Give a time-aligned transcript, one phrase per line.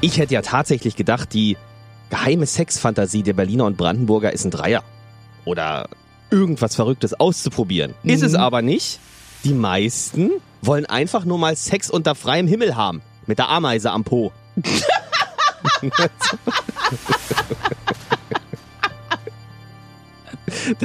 [0.00, 1.56] Ich hätte ja tatsächlich gedacht, die
[2.10, 4.84] geheime Sexfantasie der Berliner und Brandenburger ist ein Dreier.
[5.44, 5.88] Oder
[6.30, 7.94] irgendwas Verrücktes auszuprobieren.
[8.02, 8.10] Mhm.
[8.10, 8.38] Ist es mhm.
[8.38, 9.00] aber nicht.
[9.44, 10.30] Die meisten
[10.62, 13.02] wollen einfach nur mal Sex unter freiem Himmel haben.
[13.26, 14.32] Mit der Ameise am Po.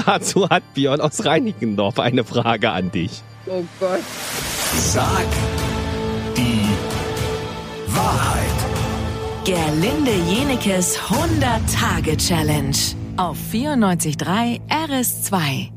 [0.06, 3.22] Dazu hat Björn aus Reinickendorf eine Frage an dich.
[3.46, 4.00] Oh Gott.
[4.76, 5.28] Sag
[6.36, 6.68] die
[7.88, 8.63] Wahrheit.
[9.46, 12.78] Gerlinde Jenekes 100-Tage-Challenge
[13.18, 15.70] auf 94.3 RS2.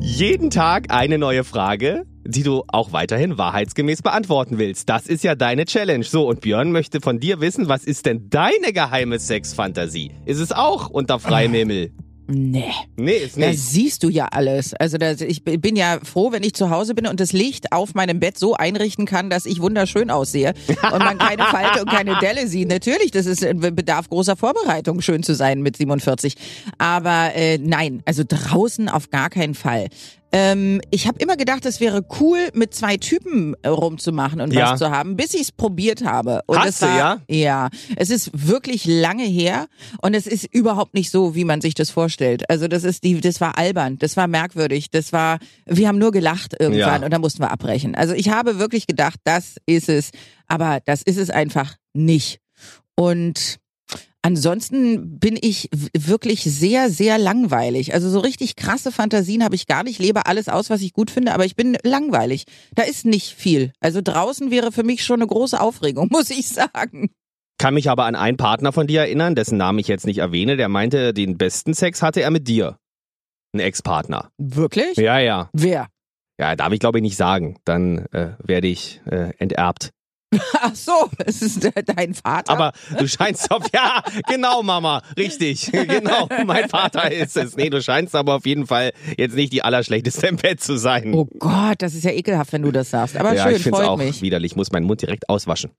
[0.00, 4.88] Jeden Tag eine neue Frage, die du auch weiterhin wahrheitsgemäß beantworten willst.
[4.88, 6.02] Das ist ja deine Challenge.
[6.02, 10.10] So, und Björn möchte von dir wissen, was ist denn deine geheime Sexfantasie?
[10.24, 11.92] Ist es auch unter freiem Himmel?
[12.32, 12.72] Nee.
[12.96, 13.48] Nee, ist nicht.
[13.48, 14.72] Da siehst du ja alles.
[14.74, 17.94] Also das, ich bin ja froh, wenn ich zu Hause bin und das Licht auf
[17.94, 20.54] meinem Bett so einrichten kann, dass ich wunderschön aussehe
[20.92, 22.68] und man keine Falte und keine Delle sieht.
[22.68, 26.34] Natürlich, das ist bedarf großer Vorbereitung, schön zu sein mit 47.
[26.78, 29.88] Aber äh, nein, also draußen auf gar keinen Fall.
[30.32, 34.72] Ähm, ich habe immer gedacht, es wäre cool, mit zwei Typen äh, rumzumachen und ja.
[34.72, 36.42] was zu haben, bis ich es probiert habe.
[36.46, 37.20] Und Hast es war, du, ja?
[37.28, 37.68] Ja.
[37.96, 39.66] Es ist wirklich lange her
[40.02, 42.48] und es ist überhaupt nicht so, wie man sich das vorstellt.
[42.48, 46.12] Also das ist die, das war albern, das war merkwürdig, das war, wir haben nur
[46.12, 47.04] gelacht irgendwann ja.
[47.04, 47.94] und dann mussten wir abbrechen.
[47.94, 50.10] Also ich habe wirklich gedacht, das ist es,
[50.46, 52.40] aber das ist es einfach nicht.
[52.94, 53.59] Und
[54.22, 57.94] Ansonsten bin ich wirklich sehr, sehr langweilig.
[57.94, 59.98] Also so richtig krasse Fantasien habe ich gar nicht.
[59.98, 62.44] lebe alles aus, was ich gut finde, aber ich bin langweilig.
[62.74, 63.72] Da ist nicht viel.
[63.80, 67.10] Also draußen wäre für mich schon eine große Aufregung, muss ich sagen.
[67.58, 70.56] Kann mich aber an einen Partner von dir erinnern, dessen Namen ich jetzt nicht erwähne,
[70.56, 72.78] der meinte, den besten Sex hatte er mit dir.
[73.54, 74.30] Ein Ex-Partner.
[74.38, 74.96] Wirklich?
[74.96, 75.50] Ja, ja.
[75.52, 75.88] Wer?
[76.38, 77.58] Ja, darf ich glaube ich nicht sagen.
[77.64, 79.90] Dann äh, werde ich äh, enterbt.
[80.60, 82.52] Ach so, es ist dein Vater.
[82.52, 87.56] Aber du scheinst auf, ja, genau, Mama, richtig, genau, mein Vater ist es.
[87.56, 91.14] Nee, du scheinst aber auf jeden Fall jetzt nicht die allerschlechteste im Bett zu sein.
[91.14, 93.16] Oh Gott, das ist ja ekelhaft, wenn du das sagst.
[93.16, 94.22] Aber ja, schön, ich find's freut auch mich.
[94.22, 95.72] widerlich, muss meinen Mund direkt auswaschen.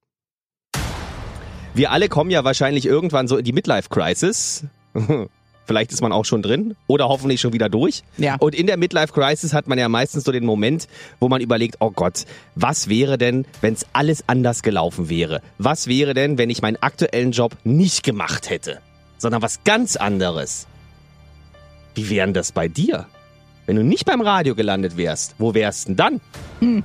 [1.73, 4.65] Wir alle kommen ja wahrscheinlich irgendwann so in die Midlife-Crisis.
[5.71, 8.03] Vielleicht ist man auch schon drin oder hoffentlich schon wieder durch.
[8.17, 8.35] Ja.
[8.41, 10.89] Und in der Midlife Crisis hat man ja meistens so den Moment,
[11.21, 15.41] wo man überlegt, oh Gott, was wäre denn, wenn es alles anders gelaufen wäre?
[15.59, 18.81] Was wäre denn, wenn ich meinen aktuellen Job nicht gemacht hätte,
[19.17, 20.67] sondern was ganz anderes?
[21.95, 23.05] Wie wären das bei dir?
[23.65, 26.21] Wenn du nicht beim Radio gelandet wärst, wo wärst denn dann?
[26.59, 26.83] Hm.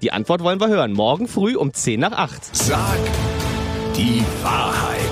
[0.00, 0.94] Die Antwort wollen wir hören.
[0.94, 2.56] Morgen früh um 10 nach 8.
[2.56, 2.96] Sag
[3.94, 5.11] die Wahrheit.